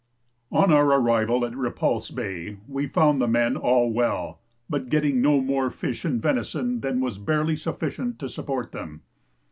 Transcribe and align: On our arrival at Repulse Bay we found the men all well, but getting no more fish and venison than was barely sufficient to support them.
On 0.51 0.71
our 0.73 0.99
arrival 0.99 1.45
at 1.45 1.55
Repulse 1.55 2.09
Bay 2.09 2.57
we 2.67 2.87
found 2.87 3.21
the 3.21 3.27
men 3.27 3.55
all 3.55 3.91
well, 3.93 4.39
but 4.67 4.89
getting 4.89 5.21
no 5.21 5.39
more 5.41 5.69
fish 5.69 6.03
and 6.05 6.19
venison 6.19 6.79
than 6.81 7.01
was 7.01 7.19
barely 7.19 7.55
sufficient 7.55 8.17
to 8.17 8.27
support 8.27 8.71
them. 8.71 9.03